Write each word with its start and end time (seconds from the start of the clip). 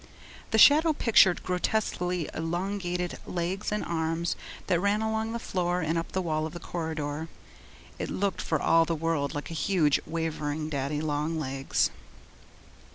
The 0.49 0.57
shadow 0.57 0.93
pictured 0.93 1.43
grotesquely 1.43 2.27
elongated 2.33 3.19
legs 3.27 3.71
and 3.71 3.85
arms 3.85 4.35
that 4.65 4.79
ran 4.79 5.03
along 5.03 5.31
the 5.31 5.37
floor 5.37 5.81
and 5.81 5.95
up 5.95 6.13
the 6.13 6.23
wall 6.23 6.47
of 6.47 6.53
the 6.53 6.59
corridor. 6.59 7.27
It 7.99 8.09
looked, 8.09 8.41
for 8.41 8.59
all 8.59 8.83
the 8.83 8.95
world, 8.95 9.35
like 9.35 9.51
a 9.51 9.53
huge, 9.53 9.99
wavering 10.07 10.69
daddy 10.69 11.01
long 11.01 11.37
legs. 11.37 11.91